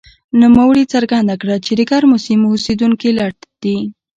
[0.41, 3.77] نوموړي څرګنده کړه چې د ګرمو سیمو اوسېدونکي لټ دي.